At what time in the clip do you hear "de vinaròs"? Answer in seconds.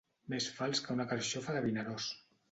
1.57-2.09